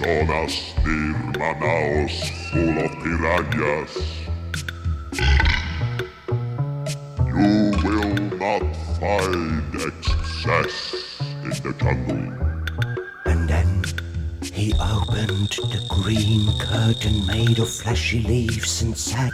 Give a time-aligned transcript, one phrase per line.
[0.00, 2.16] Amazonas near Manaus
[2.50, 3.94] full of piranhas?
[7.26, 8.62] You will not
[9.00, 10.76] find excess
[11.42, 12.24] in the jungle.
[13.26, 13.84] And then
[14.42, 19.32] he opened the green curtain made of fleshy leaves and said,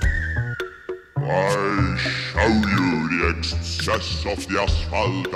[1.19, 5.33] I show you the excess of the asphalt.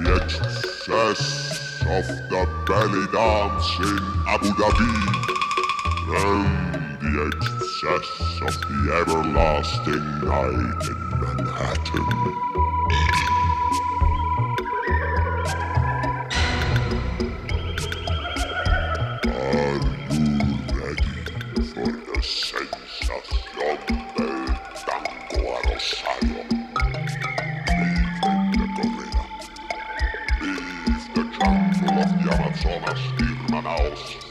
[0.00, 0.47] The excess the
[2.90, 4.92] belly dance in Abu Dhabi.
[6.10, 8.10] And the excess
[8.42, 12.08] of the everlasting night in Manhattan.
[19.26, 19.78] Are
[20.14, 20.26] you
[20.80, 21.18] ready
[33.76, 34.27] near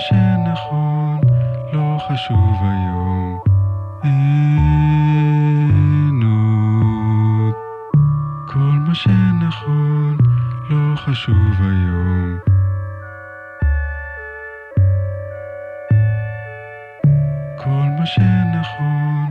[0.00, 1.20] שנכון
[1.72, 3.40] לא חשוב היום.
[4.04, 4.10] אין
[6.22, 7.54] עוד.
[8.46, 10.16] כל מה שנכון
[10.70, 12.38] לא חשוב היום.
[17.56, 19.28] כל מה שנכון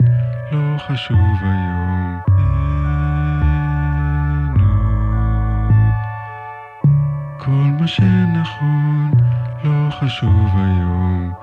[0.52, 2.20] לא חשוב היום.
[2.38, 5.74] אין עוד.
[7.38, 9.12] כל מה שנכון
[9.64, 11.34] לא חשוב היום.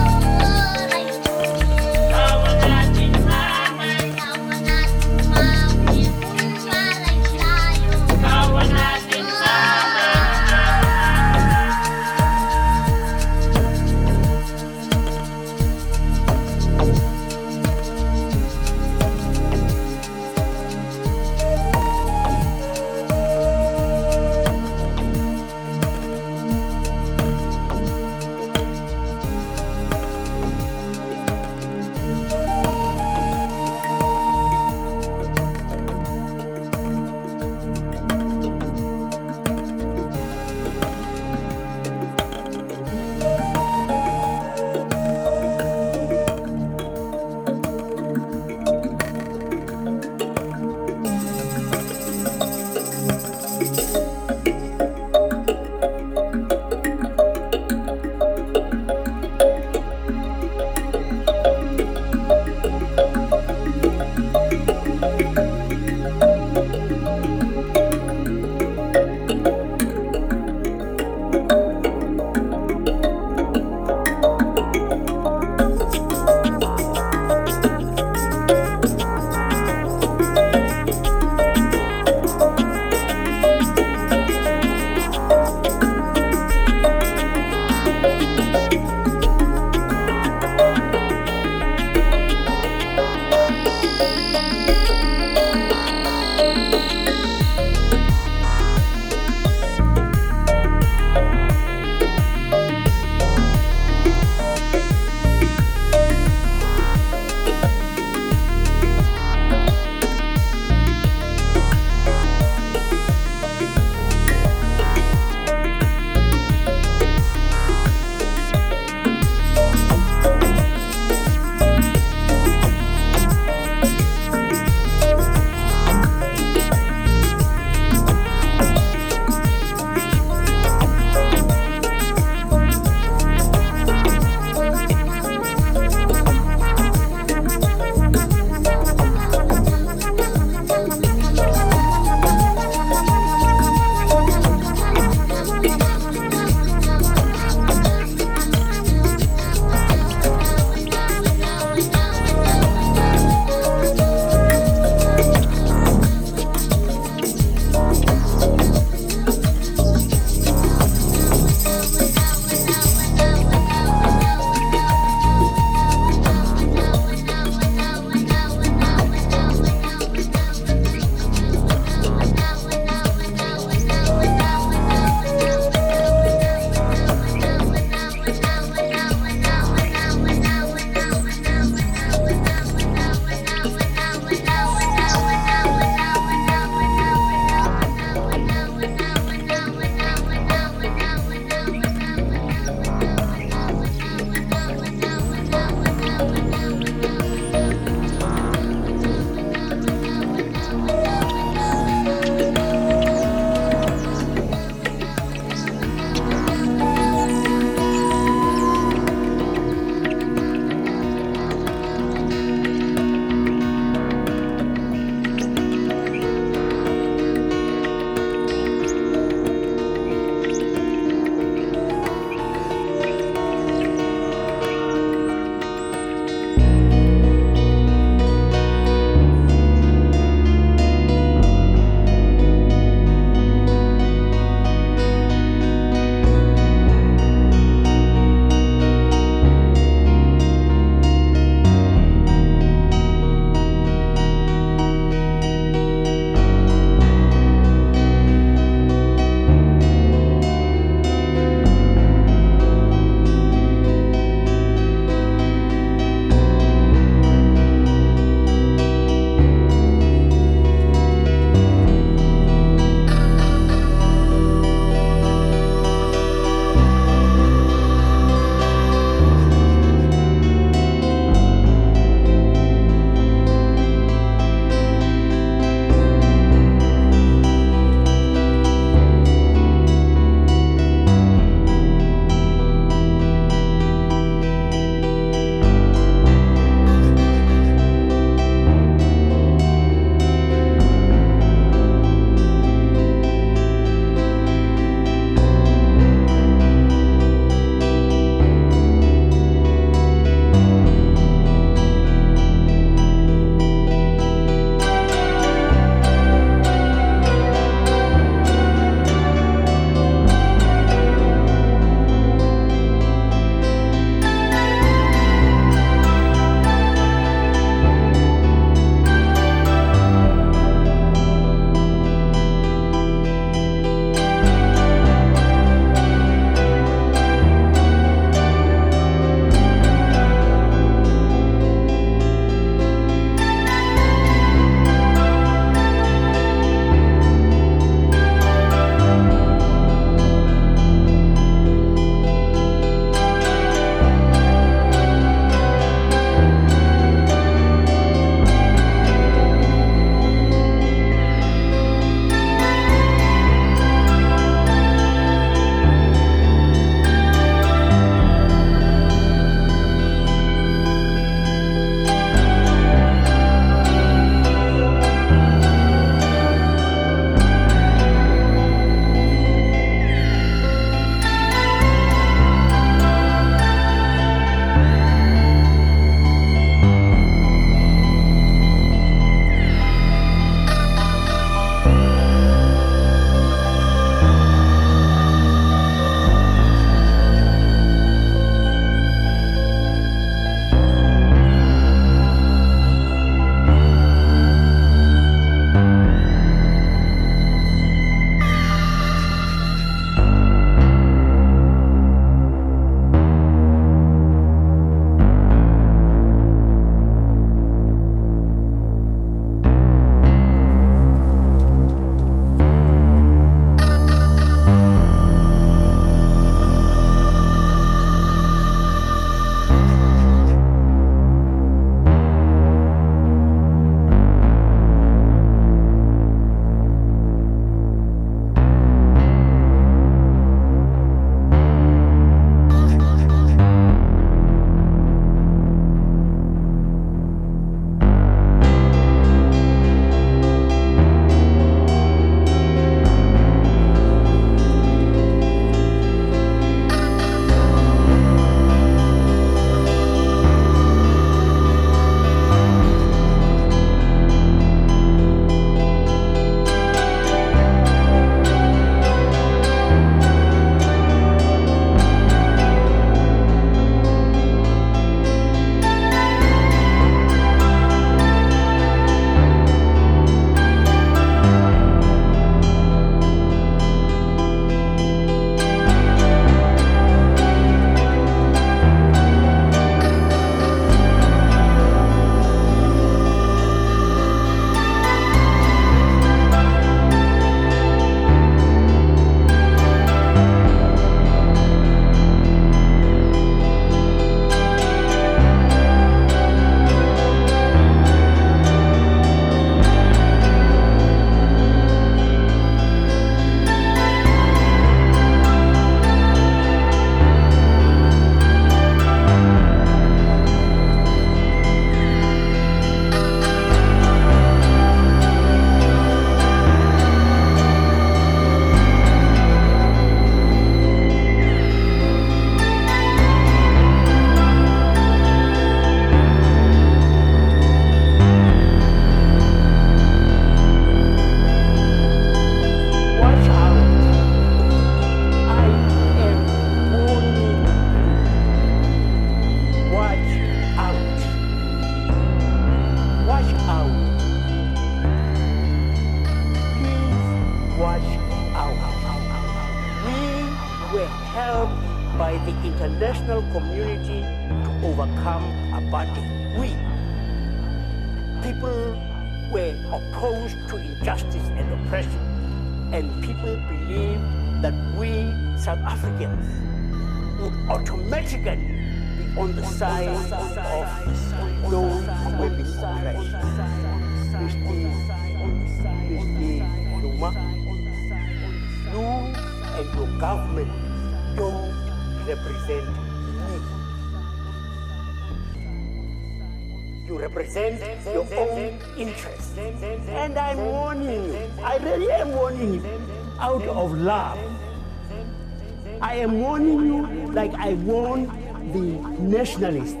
[597.68, 598.24] I warn
[598.72, 598.80] the
[599.20, 600.00] nationalists.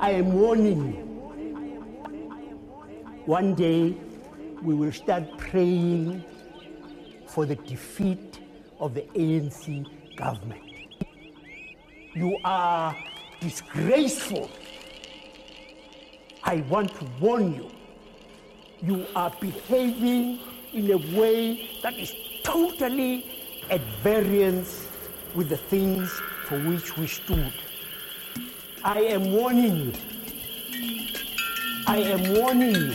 [0.00, 1.02] I am warning you.
[3.26, 3.94] One day
[4.60, 6.24] we will start praying
[7.28, 8.40] for the defeat
[8.80, 9.86] of the ANC
[10.16, 10.64] government.
[12.12, 12.96] You are
[13.38, 14.50] disgraceful.
[16.42, 17.70] I want to warn you.
[18.80, 20.40] You are behaving
[20.72, 22.12] in a way that is
[22.42, 23.30] totally
[23.70, 24.88] at variance
[25.36, 26.20] with the things
[26.52, 27.52] for which we stood.
[28.84, 29.92] I am warning you.
[31.86, 32.90] I am warning you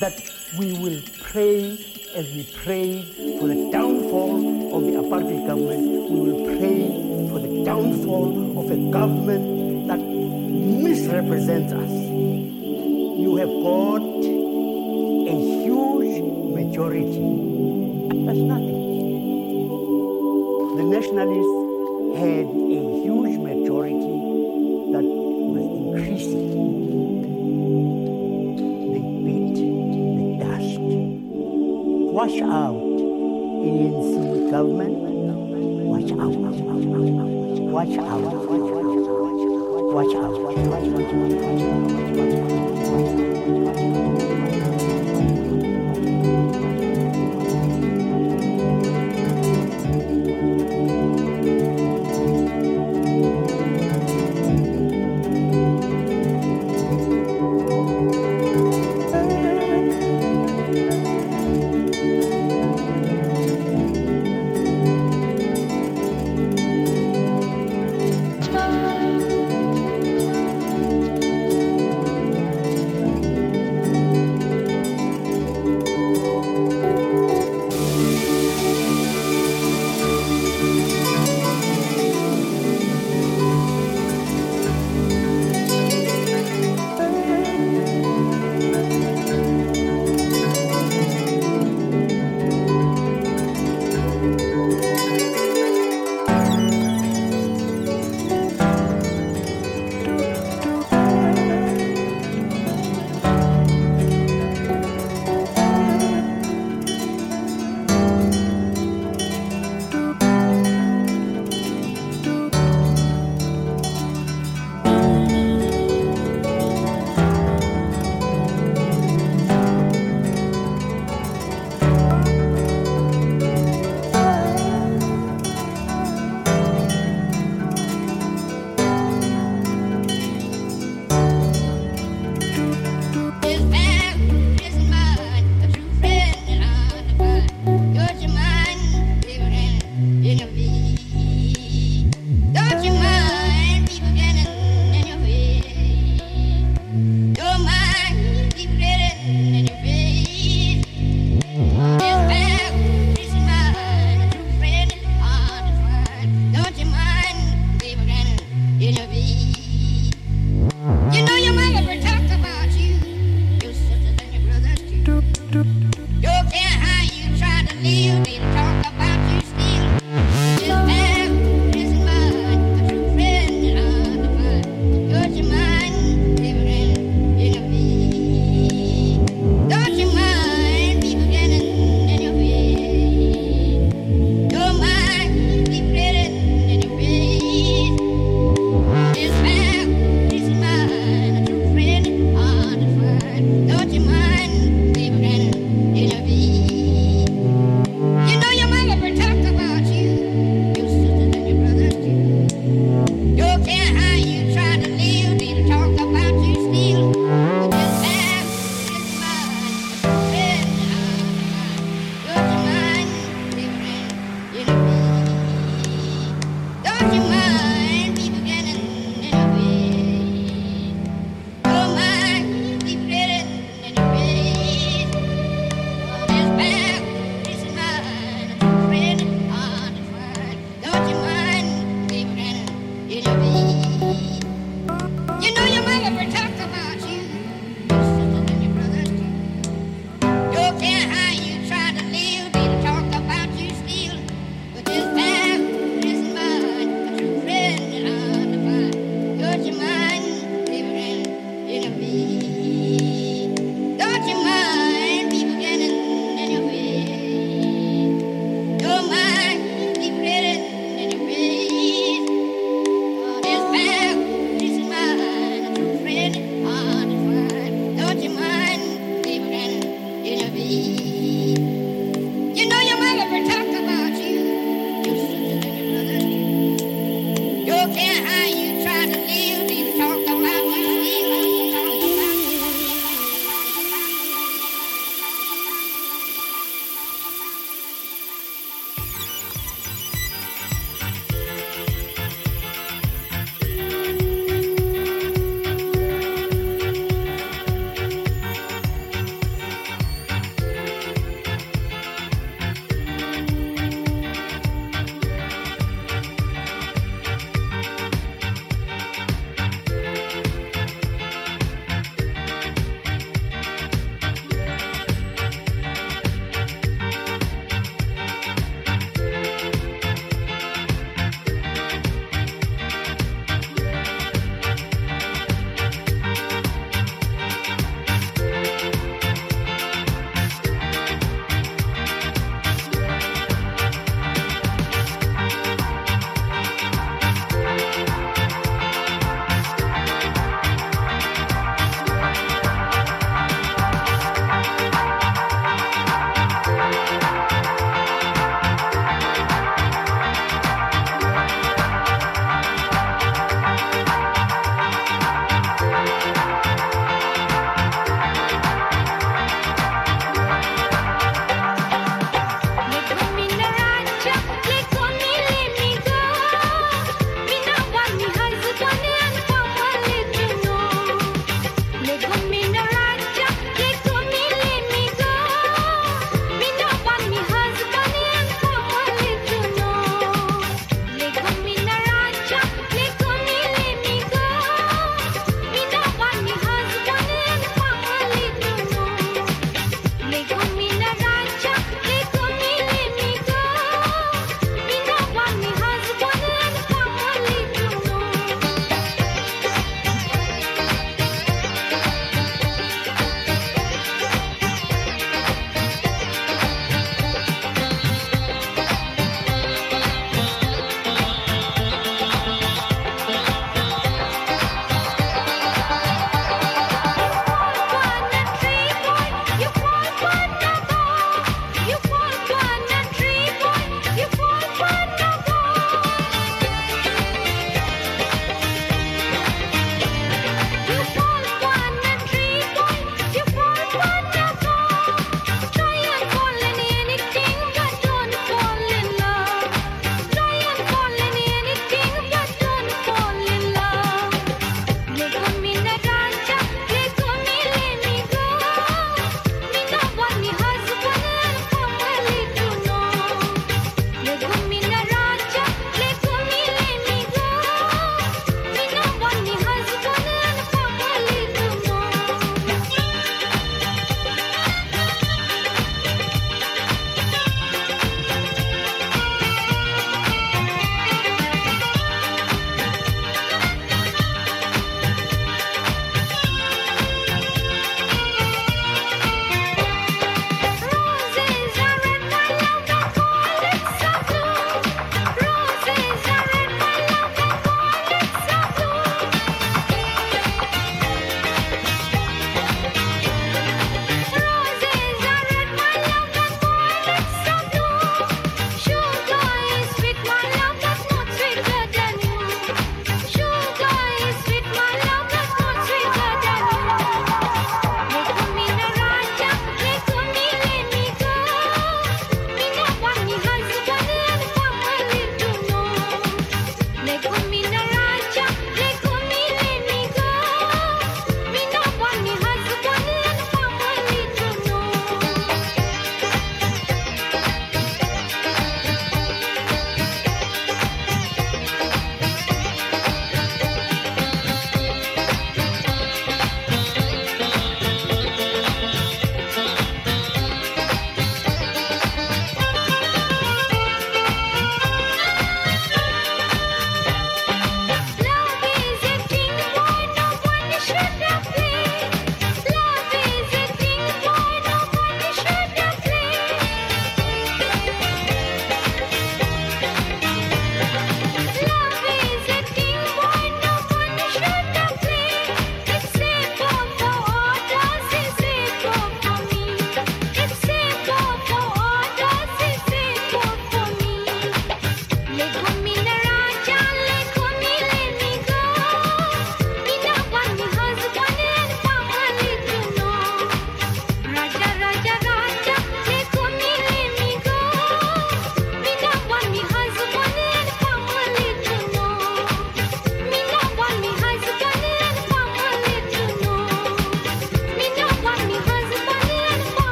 [0.00, 0.18] that
[0.58, 1.78] we will pray
[2.16, 3.02] as we pray
[3.38, 6.10] for the downfall of the apartheid government.
[6.10, 6.90] We will pray
[7.30, 11.90] for the downfall of a government that misrepresents us.
[13.22, 14.02] You have got
[15.30, 16.18] a huge
[16.50, 17.26] majority.
[18.26, 18.74] That's nothing.
[20.76, 21.65] The nationalists
[22.26, 24.10] had a huge majority
[24.90, 25.06] that
[25.52, 26.50] was increasing.
[28.90, 30.74] They beat the dust.
[32.16, 32.82] Wash out
[33.62, 34.14] ANC
[34.50, 34.96] government.
[35.86, 36.82] Watch out, watch out.
[37.70, 38.22] Watch out.
[39.94, 40.34] Watch out.
[40.42, 40.90] Watch
[41.62, 41.86] out.